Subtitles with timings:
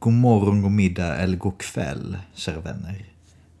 [0.00, 3.06] God morgon, god middag eller god kväll, kära vänner.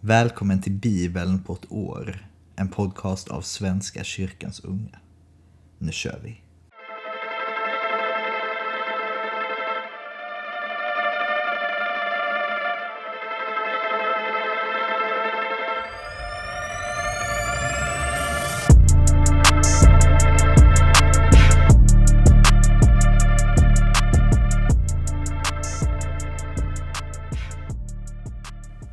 [0.00, 2.26] Välkommen till Bibeln på ett år.
[2.56, 4.98] En podcast av Svenska kyrkans unga.
[5.78, 6.40] Nu kör vi.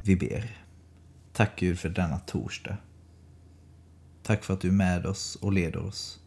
[0.06, 0.58] Vi ber.
[1.34, 2.78] Tack Gud för denna torsdag.
[4.24, 6.20] Tack för att du är med oss och leder oss.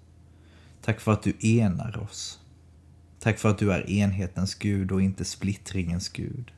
[0.82, 2.40] Tack för att du enar oss.
[3.18, 6.52] Tack för att du är enhetens Gud och inte splittringens Gud.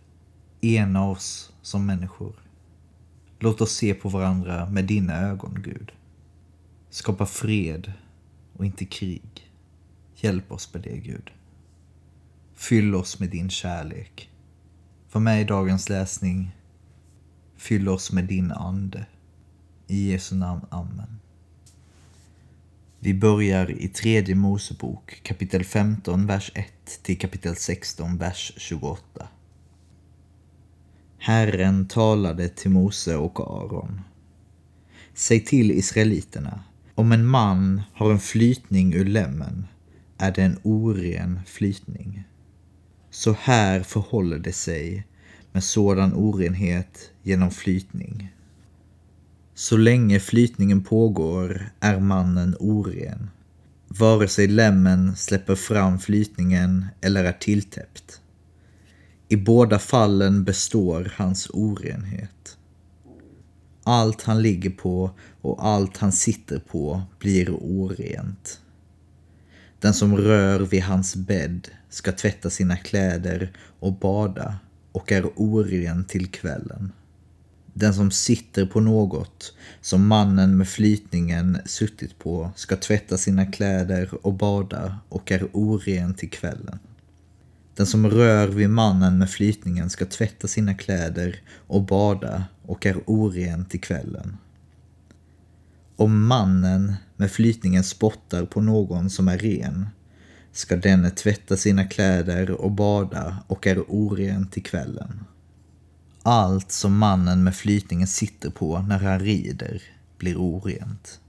[0.61, 2.35] Ena oss som människor.
[3.39, 5.93] Låt oss se på varandra med dina ögon, Gud.
[6.91, 7.93] Skapa fred
[8.53, 9.53] och inte krig.
[10.17, 11.31] Hjälp oss med det, Gud.
[12.55, 14.31] Fyll oss med din kärlek.
[15.13, 16.51] Var med i dagens läsning
[17.61, 19.07] Fyll oss med din ande.
[19.87, 20.61] I Jesu namn.
[20.71, 21.21] Amen.
[22.99, 26.67] Vi börjar i tredje Mosebok kapitel 15, vers 1
[27.03, 29.29] till kapitel 16, vers 28.
[31.19, 34.01] Herren talade till Mose och Aron.
[35.15, 36.61] Säg till israeliterna,
[36.95, 39.67] om en man har en flytning ur lämmen
[40.19, 42.25] är det en oren flytning.
[43.11, 45.07] Så här förhåller det sig
[45.53, 48.35] med sådan orenhet genom flytning.
[49.55, 53.31] Så länge flytningen pågår är mannen oren,
[53.89, 58.21] vare sig lämmen släpper fram flytningen eller är tilltäppt.
[59.29, 62.57] I båda fallen består hans orenhet.
[63.83, 68.61] Allt han ligger på och allt han sitter på blir orent.
[69.79, 74.59] Den som rör vid hans bädd ska tvätta sina kläder och bada
[74.93, 76.93] och är oren till kvällen.
[77.73, 84.27] Den som sitter på något som mannen med flytningen suttit på ska tvätta sina kläder
[84.27, 86.79] och bada och är oren till kvällen.
[87.75, 92.97] Den som rör vid mannen med flytningen ska tvätta sina kläder och bada och är
[93.07, 94.37] oren till kvällen.
[95.97, 99.89] Om mannen med flytningen spottar på någon som är ren
[100.53, 105.25] ska denne tvätta sina kläder och bada och är oren till kvällen.
[106.23, 109.83] Allt som mannen med flytningen sitter på när han rider
[110.19, 111.21] blir orent.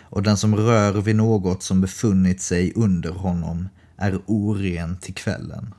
[0.00, 5.74] Och den som rör vid något som befunnit sig under honom är oren till kvällen.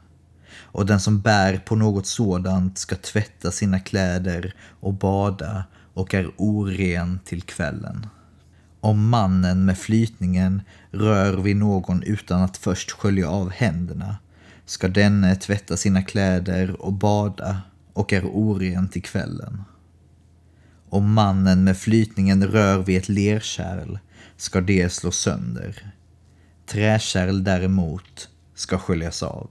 [0.58, 5.64] Och den som bär på något sådant ska tvätta sina kläder och bada
[5.94, 8.08] och är oren till kvällen.
[8.82, 14.18] Om mannen med flytningen rör vid någon utan att först skölja av händerna
[14.66, 17.62] ska denne tvätta sina kläder och bada
[18.00, 19.64] och är oren till kvällen.
[20.90, 23.98] Om mannen med flytningen rör vid ett lerkärl
[24.38, 25.94] ska det slå sönder.
[26.66, 29.50] Träkärl däremot ska sköljas av.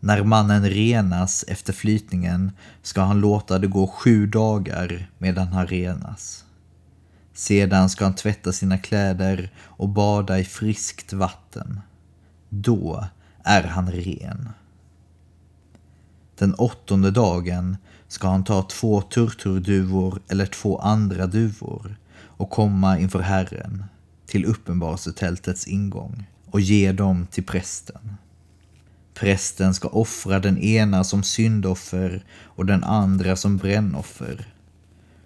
[0.00, 2.52] När mannen renas efter flytningen
[2.82, 6.44] ska han låta det gå sju dagar medan han renas.
[7.32, 11.80] Sedan ska han tvätta sina kläder och bada i friskt vatten.
[12.48, 13.06] Då
[13.44, 14.48] är han ren.
[16.38, 17.76] Den åttonde dagen
[18.08, 23.84] ska han ta två turturduvor eller två andra duvor och komma inför Herren
[24.26, 28.16] till uppenbarelsetältets ingång och ge dem till prästen.
[29.14, 34.52] Prästen ska offra den ena som syndoffer och den andra som brännoffer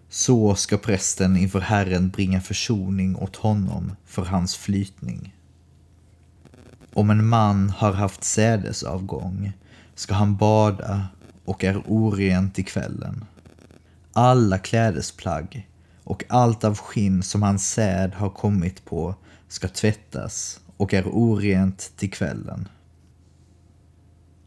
[0.08, 5.34] så ska prästen inför Herren bringa försoning åt honom för hans flytning.
[6.92, 9.52] Om en man har haft sädesavgång
[10.00, 11.06] ska han bada
[11.44, 13.24] och är oren till kvällen.
[14.12, 15.68] Alla klädesplagg
[16.04, 19.14] och allt av skinn som hans säd har kommit på
[19.48, 22.68] ska tvättas och är orent till kvällen.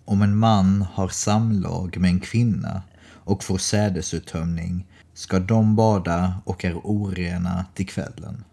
[0.05, 6.65] Om en man har samlag med en kvinna och får sädesuttömning ska de bada och
[6.65, 8.43] är orena till kvällen.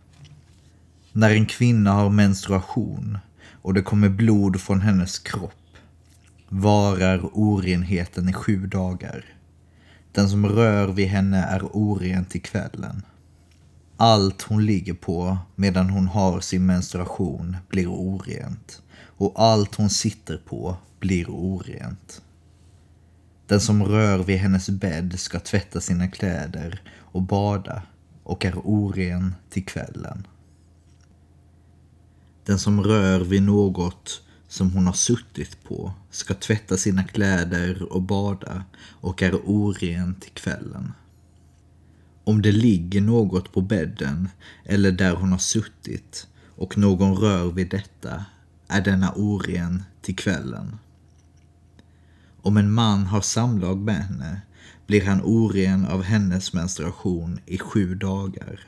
[1.12, 3.18] När en kvinna har menstruation
[3.62, 5.59] och det kommer blod från hennes kropp
[6.52, 9.24] varar orenheten i sju dagar.
[10.12, 13.02] Den som rör vid henne är oren till kvällen.
[13.96, 18.82] Allt hon ligger på medan hon har sin menstruation blir orent
[19.16, 22.22] och allt hon sitter på blir orent.
[23.46, 27.82] Den som rör vid hennes bädd ska tvätta sina kläder och bada
[28.22, 30.26] och är oren till kvällen.
[32.44, 38.02] Den som rör vid något som hon har suttit på ska tvätta sina kläder och
[38.02, 38.64] bada
[39.00, 40.92] och är oren till kvällen.
[42.24, 44.28] Om det ligger något på bädden
[44.64, 46.26] eller där hon har suttit
[46.56, 48.24] och någon rör vid detta
[48.68, 50.78] är denna oren till kvällen.
[52.42, 54.40] Om en man har samlag med henne
[54.86, 58.60] blir han oren av hennes menstruation i sju dagar.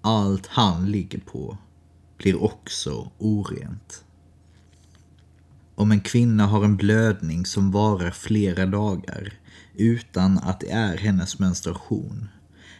[0.00, 1.58] Allt han ligger på
[2.16, 4.04] blir också orent.
[5.78, 9.32] Om en kvinna har en blödning som varar flera dagar
[9.74, 12.28] utan att det är hennes menstruation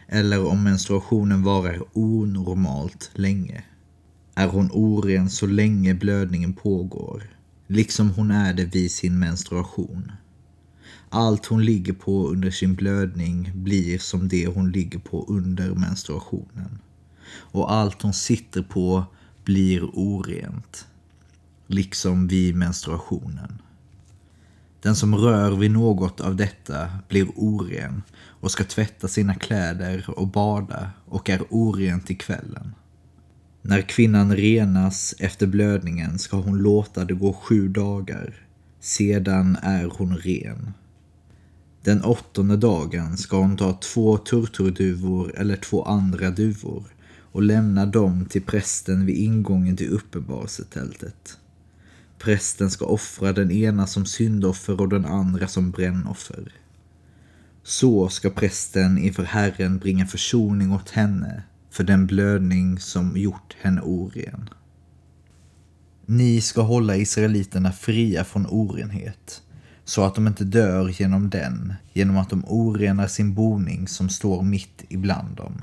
[0.07, 3.63] eller om menstruationen varar onormalt länge
[4.35, 7.23] är hon oren så länge blödningen pågår,
[7.67, 10.11] liksom hon är det vid sin menstruation.
[11.09, 16.79] Allt hon ligger på under sin blödning blir som det hon ligger på under menstruationen.
[17.31, 19.05] Och allt hon sitter på
[19.43, 20.87] blir orent,
[21.69, 23.61] liksom vid menstruationen.
[24.81, 30.27] Den som rör vid något av detta blir oren och ska tvätta sina kläder och
[30.27, 32.75] bada och är oren till kvällen.
[33.61, 38.35] När kvinnan renas efter blödningen ska hon låta det gå sju dagar.
[38.79, 40.73] Sedan är hon ren.
[41.83, 46.83] Den åttonde dagen ska hon ta två turturduvor eller två andra duvor
[47.31, 51.37] och lämna dem till prästen vid ingången till uppenbarelsetältet.
[52.19, 56.53] Prästen ska offra den ena som syndoffer och den andra som brännoffer.
[57.63, 63.81] Så ska prästen inför Herren bringa försoning åt henne för den blödning som gjort henne
[63.81, 64.49] oren.
[66.05, 69.41] Ni ska hålla israeliterna fria från orenhet,
[69.83, 74.43] så att de inte dör genom den, genom att de orenar sin boning som står
[74.43, 75.61] mitt ibland dem.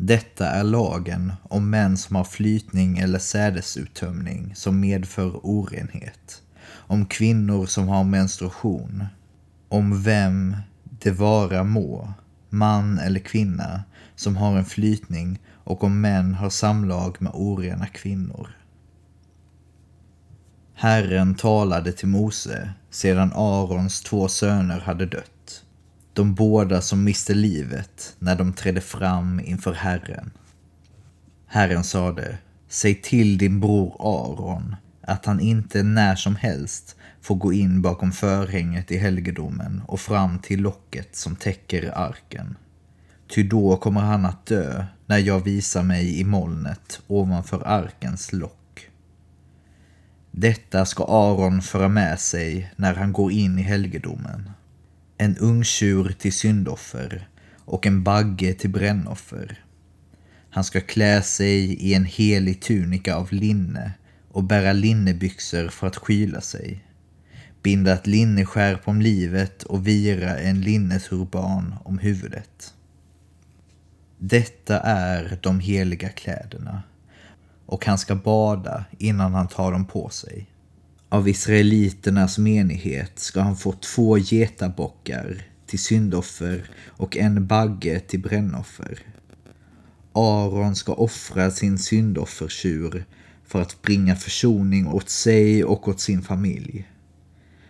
[0.00, 7.66] Detta är lagen om män som har flytning eller sädesuttömning som medför orenhet, om kvinnor
[7.66, 9.06] som har menstruation,
[9.68, 12.12] om vem det vara må,
[12.48, 13.84] man eller kvinna,
[14.16, 18.48] som har en flytning och om män har samlag med orena kvinnor.
[20.74, 25.32] Herren talade till Mose sedan Arons två söner hade dött,
[26.18, 30.30] de båda som miste livet när de trädde fram inför Herren.
[31.46, 32.38] Herren sade,
[32.68, 38.12] säg till din bror Aron att han inte när som helst får gå in bakom
[38.12, 42.56] förhänget i helgedomen och fram till locket som täcker arken.
[43.28, 48.88] Ty då kommer han att dö när jag visar mig i molnet ovanför arkens lock.
[50.30, 54.50] Detta ska Aron föra med sig när han går in i helgedomen.
[55.20, 57.28] En ungtjur till syndoffer
[57.64, 59.64] och en bagge till brännoffer.
[60.50, 63.92] Han ska klä sig i en helig tunika av linne
[64.28, 66.84] och bära linnebyxor för att skyla sig.
[67.62, 72.74] Binda ett linneskärp om livet och vira en linneturban om huvudet.
[74.18, 76.82] Detta är de heliga kläderna
[77.66, 80.46] och han ska bada innan han tar dem på sig.
[81.10, 88.98] Av israeliternas menighet ska han få två getabockar till syndoffer och en bagge till brännoffer.
[90.12, 93.04] Aron ska offra sin syndoffertjur
[93.46, 96.88] för att bringa försoning åt sig och åt sin familj.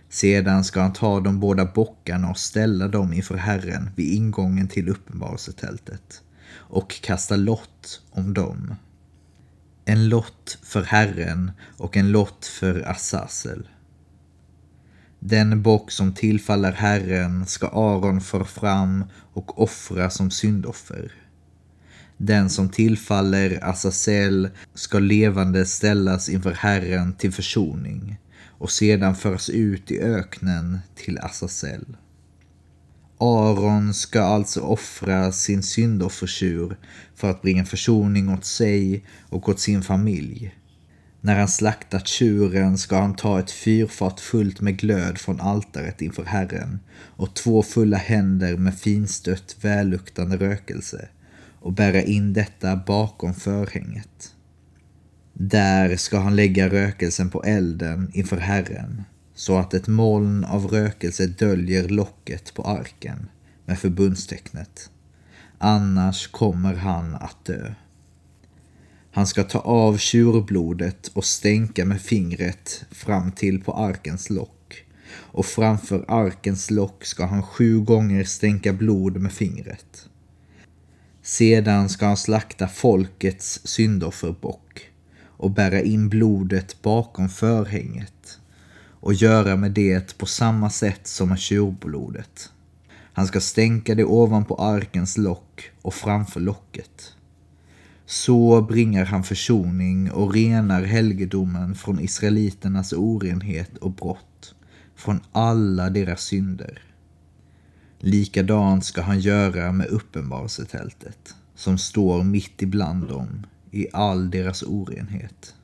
[0.08, 4.88] Sedan ska han ta de båda bockarna och ställa dem inför Herren vid ingången till
[4.88, 8.74] uppenbarelsetältet och kasta lott om dem.
[9.90, 13.68] En lott för Herren och en lott för Assasel.
[15.18, 21.12] Den bock som tillfaller Herren ska Aron föra fram och offra som syndoffer.
[22.16, 29.90] Den som tillfaller Assasel ska levande ställas inför Herren till försoning och sedan föras ut
[29.90, 31.96] i öknen till Assasel.
[33.20, 36.76] Aron ska alltså offra sin syndoffertjur
[37.14, 40.54] för att bringa försoning åt sig och åt sin familj.
[41.20, 46.24] När han slaktat tjuren ska han ta ett fyrfat fullt med glöd från altaret inför
[46.24, 46.80] Herren
[47.16, 51.08] och två fulla händer med finstött välluktande rökelse
[51.60, 54.34] och bära in detta bakom förhänget.
[55.32, 59.04] Där ska han lägga rökelsen på elden inför Herren
[59.38, 63.28] så att ett moln av rökelse döljer locket på arken
[63.64, 64.90] med förbundstecknet.
[65.58, 67.74] Annars kommer han att dö.
[69.10, 74.84] Han ska ta av tjurblodet och stänka med fingret fram till på arkens lock.
[75.12, 80.08] Och framför arkens lock ska han sju gånger stänka blod med fingret.
[81.22, 84.90] Sedan ska han slakta folkets syndofferbock
[85.24, 88.37] och bära in blodet bakom förhänget
[89.00, 92.50] och göra med det på samma sätt som med tjurblodet.
[93.12, 97.14] Han ska stänka det ovanpå arkens lock och framför locket.
[98.06, 104.54] Så bringar han försoning och renar helgedomen från israeliternas orenhet och brott,
[104.96, 106.82] från alla deras synder.
[107.98, 115.54] Likadant ska han göra med uppenbarelsetältet, som står mitt ibland dem i all deras orenhet.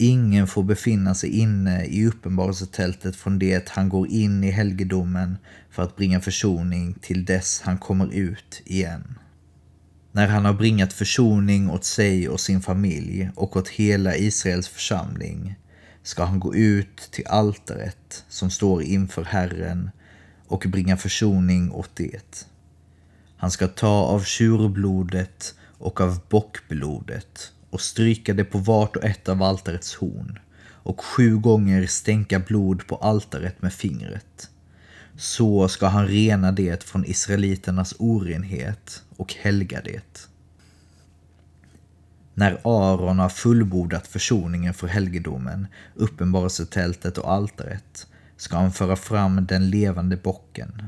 [0.00, 5.36] Ingen får befinna sig inne i uppenbarelsetältet från det han går in i helgedomen
[5.70, 9.18] för att bringa försoning till dess han kommer ut igen.
[10.12, 15.54] När han har bringat försoning åt sig och sin familj och åt hela Israels församling
[16.02, 19.90] ska han gå ut till altaret som står inför Herren
[20.46, 22.46] och bringa försoning åt det.
[23.36, 29.28] Han ska ta av tjurblodet och av bockblodet och stryka det på vart och ett
[29.28, 30.38] av altarets horn
[30.88, 34.50] och sju gånger stänka blod på altaret med fingret.
[35.16, 40.28] Så ska han rena det från israeliternas orenhet och helga det.
[42.34, 48.06] När Aron har fullbordat försoningen för helgedomen, uppenbarelsetältet och altaret,
[48.36, 50.82] ska han föra fram den levande bocken.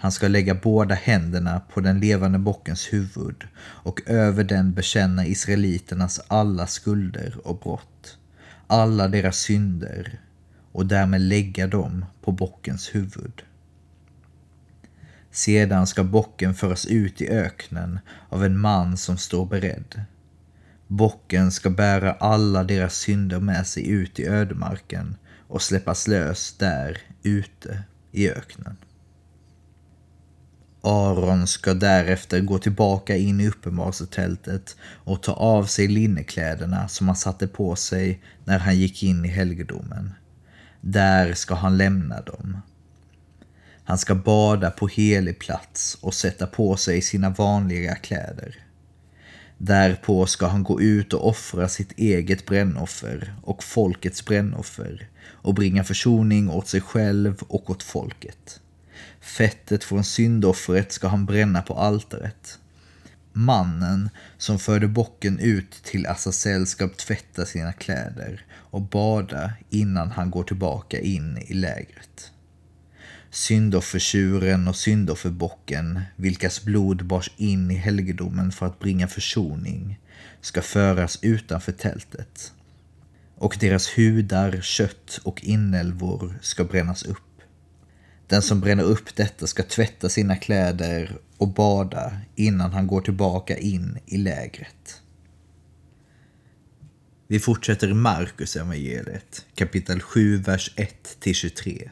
[0.00, 6.20] Han ska lägga båda händerna på den levande bockens huvud och över den bekänna israeliternas
[6.28, 8.18] alla skulder och brott,
[8.66, 10.20] alla deras synder
[10.72, 13.42] och därmed lägga dem på bockens huvud.
[15.30, 20.02] Sedan ska bocken föras ut i öknen av en man som står beredd.
[20.86, 25.16] Bocken ska bära alla deras synder med sig ut i ödemarken
[25.48, 28.76] och släppas lös där ute i öknen.
[30.88, 37.16] Aron ska därefter gå tillbaka in i uppenbarelsetältet och ta av sig linnekläderna som han
[37.16, 40.14] satte på sig när han gick in i helgedomen.
[40.80, 42.60] Där ska han lämna dem.
[43.84, 48.56] Han ska bada på helig plats och sätta på sig sina vanliga kläder.
[49.58, 55.84] Därpå ska han gå ut och offra sitt eget brännoffer och folkets brännoffer och bringa
[55.84, 58.60] försoning åt sig själv och åt folket.
[59.20, 62.58] Fettet från syndoffret ska han bränna på altaret.
[63.32, 70.30] Mannen som förde bocken ut till Azazel ska tvätta sina kläder och bada innan han
[70.30, 72.32] går tillbaka in i lägret.
[73.30, 79.98] Syndoffertjuren och syndofferbocken, vilkas blod bars in i helgedomen för att bringa försoning,
[80.40, 82.52] ska föras utanför tältet.
[83.34, 87.27] Och deras hudar, kött och inälvor ska brännas upp.
[88.28, 93.56] Den som bränner upp detta ska tvätta sina kläder och bada innan han går tillbaka
[93.56, 95.02] in i lägret.
[97.26, 101.90] Vi fortsätter i Markus evangeliet, kapitel 7, vers 1-23.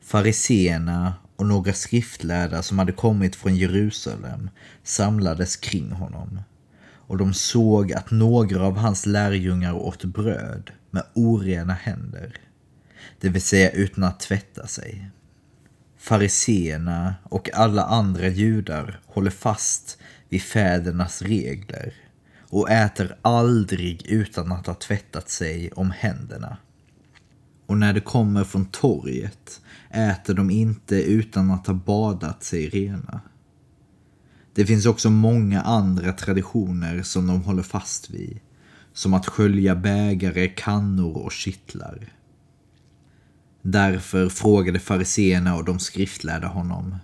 [0.00, 4.50] Fariseerna och några skriftlärda som hade kommit från Jerusalem
[4.82, 6.40] samlades kring honom
[6.82, 12.45] och de såg att några av hans lärjungar åt bröd med orena händer
[13.20, 15.10] det vill säga utan att tvätta sig.
[15.98, 21.94] Fariseerna och alla andra judar håller fast vid fädernas regler
[22.40, 26.56] och äter aldrig utan att ha tvättat sig om händerna.
[27.66, 33.20] Och när de kommer från torget äter de inte utan att ha badat sig rena.
[34.54, 38.40] Det finns också många andra traditioner som de håller fast vid,
[38.92, 42.12] som att skölja bägare, kannor och kittlar.
[43.68, 46.96] Därför frågade fariseerna och de skriftlärda honom.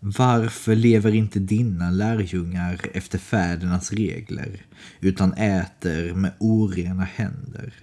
[0.00, 4.66] Varför lever inte dina lärjungar efter fädernas regler
[5.00, 7.74] utan äter med orena händer?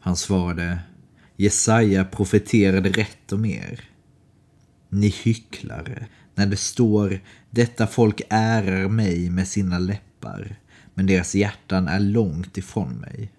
[0.00, 0.78] Han svarade,
[1.36, 3.80] Jesaja profeterade rätt om er.
[4.88, 7.20] Ni hycklare, när det står
[7.50, 10.56] detta folk ärar mig med sina läppar,
[10.94, 13.32] men deras hjärtan är långt ifrån mig.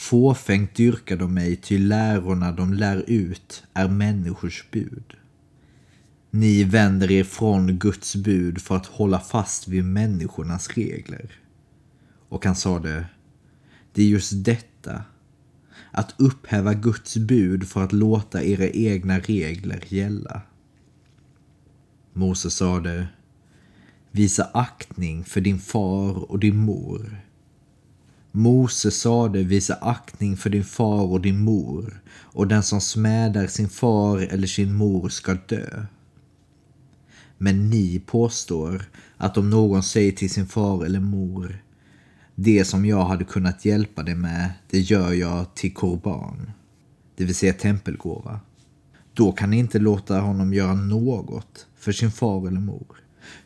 [0.00, 5.14] Fåfängt dyrkar de mig, ty lärorna de lär ut är människors bud.
[6.30, 11.32] Ni vänder er från Guds bud för att hålla fast vid människornas regler.
[12.28, 13.06] Och han sade,
[13.92, 15.04] det är just detta,
[15.90, 20.42] att upphäva Guds bud för att låta era egna regler gälla.
[22.12, 23.08] Moses sade,
[24.10, 27.29] visa aktning för din far och din mor
[28.32, 33.68] Mose sade visa aktning för din far och din mor och den som smädar sin
[33.68, 35.86] far eller sin mor ska dö.
[37.38, 38.84] Men ni påstår
[39.16, 41.62] att om någon säger till sin far eller mor
[42.42, 46.50] det som jag hade kunnat hjälpa dig med, det gör jag till korban,
[47.16, 48.40] det vill säga tempelgåva.
[49.14, 52.96] Då kan ni inte låta honom göra något för sin far eller mor.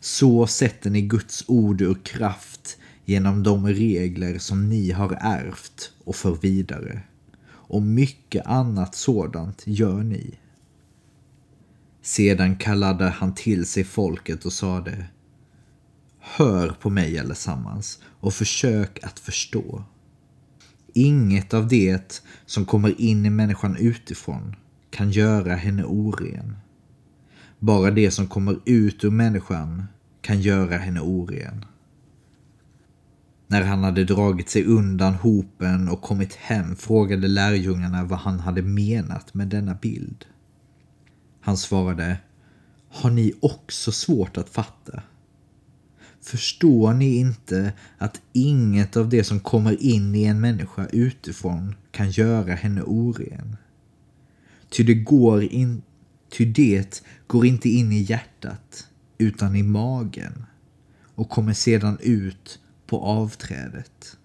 [0.01, 6.17] Så sätter ni Guds ord ur kraft genom de regler som ni har ärvt och
[6.17, 7.03] för vidare.
[7.47, 10.35] Och mycket annat sådant gör ni.
[12.03, 15.07] Sedan kallade han till sig folket och sade
[16.21, 19.85] Hör på mig allesammans och försök att förstå.
[20.93, 24.57] Inget av det som kommer in i människan utifrån
[24.91, 26.57] kan göra henne oren.
[27.59, 29.85] Bara det som kommer ut ur människan
[30.21, 31.65] kan göra henne oren.
[33.47, 38.63] När han hade dragit sig undan hopen och kommit hem frågade lärjungarna vad han hade
[38.63, 40.25] menat med denna bild.
[41.41, 42.19] Han svarade,
[42.89, 45.03] har ni också svårt att fatta?
[46.21, 52.11] Förstår ni inte att inget av det som kommer in i en människa utifrån kan
[52.11, 53.57] göra henne oren?
[54.69, 55.83] Ty det går, in,
[56.31, 60.45] ty det går inte in i hjärtat utan i magen
[61.15, 64.17] och kommer sedan ut på avträdet.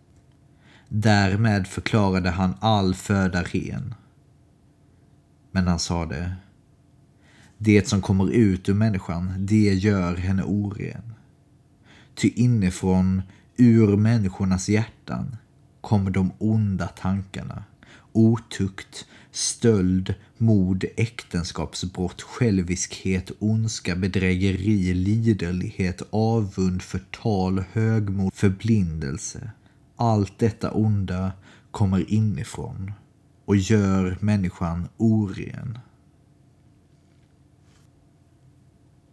[0.89, 3.96] Därmed förklarade han all föda ren.
[5.51, 6.36] Men han sade,
[7.58, 11.13] det som kommer ut ur människan, det gör henne oren.
[12.16, 13.22] Ty inifrån,
[13.58, 15.38] ur människornas hjärtan,
[15.82, 17.63] kommer de onda tankarna,
[18.12, 29.51] otukt, stöld, mord, äktenskapsbrott, själviskhet, ondska, bedrägeri, liderlighet, avund, förtal, högmod, förblindelse.
[29.96, 31.32] Allt detta onda
[31.72, 32.92] kommer inifrån
[33.46, 35.80] och gör människan oren.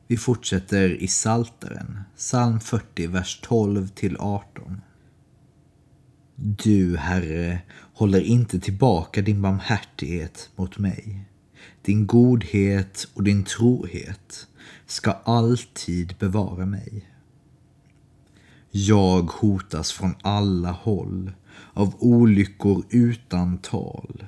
[0.07, 4.81] Vi fortsätter i Salteren, psalm 40, vers 12 till 18.
[6.39, 7.59] Du, Herre,
[7.95, 11.25] håller inte tillbaka din barmhärtighet mot mig.
[11.83, 14.47] Din godhet och din trohet
[14.87, 17.11] ska alltid bevara mig.
[18.71, 21.33] Jag hotas från alla håll
[21.73, 24.25] av olyckor utan tal.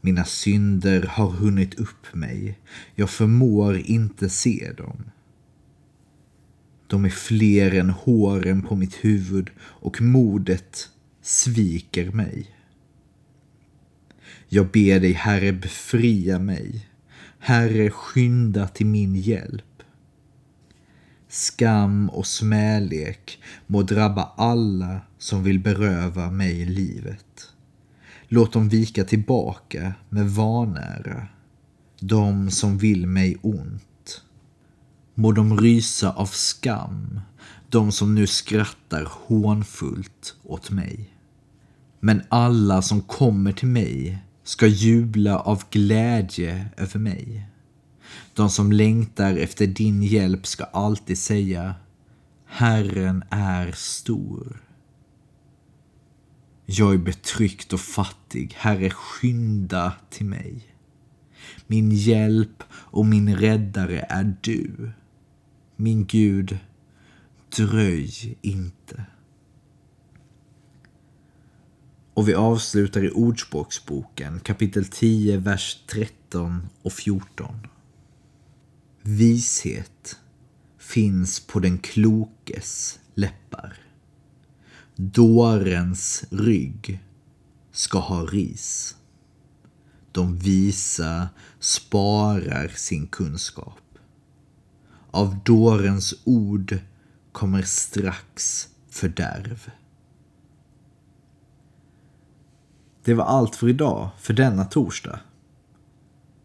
[0.00, 2.58] Mina synder har hunnit upp mig.
[2.94, 5.04] Jag förmår inte se dem.
[6.90, 10.88] De är fler än håren på mitt huvud och modet
[11.22, 12.46] sviker mig.
[14.48, 16.86] Jag ber dig, Herre, befria mig.
[17.38, 19.82] Herre, skynda till min hjälp.
[21.28, 27.52] Skam och smälek må drabba alla som vill beröva mig livet.
[28.28, 31.26] Låt dem vika tillbaka med vanära,
[32.00, 33.89] de som vill mig ont.
[35.20, 37.20] Må de rysa av skam,
[37.68, 41.10] de som nu skrattar hånfullt åt mig.
[42.00, 47.48] Men alla som kommer till mig ska jubla av glädje över mig.
[48.34, 51.74] De som längtar efter din hjälp ska alltid säga
[52.46, 54.62] Herren är stor.
[56.66, 58.54] Jag är betryckt och fattig.
[58.56, 60.74] Herre, skynda till mig.
[61.66, 64.92] Min hjälp och min räddare är du.
[65.80, 66.58] Min Gud,
[67.56, 69.04] dröj inte.
[72.14, 77.66] Och vi avslutar i Ordspråksboken kapitel 10, vers 13 och 14.
[79.02, 80.16] Vishet
[80.78, 83.76] finns på den klokes läppar.
[84.96, 87.04] Dårens rygg
[87.72, 88.96] ska ha ris.
[90.12, 93.89] De visa sparar sin kunskap.
[95.10, 96.78] Av dårens ord
[97.32, 99.70] kommer strax fördärv.
[103.04, 105.20] Det var allt för idag, för denna torsdag.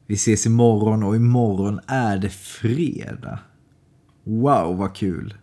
[0.07, 3.39] Vi ses imorgon och imorgon är det fredag.
[4.23, 5.37] Wow, vad kul!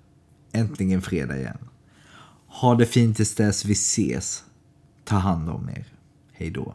[0.52, 1.68] Äntligen fredag igen.
[2.46, 4.44] Ha det fint tills dess vi ses.
[5.04, 5.86] Ta hand om er.
[6.32, 6.74] Hej då.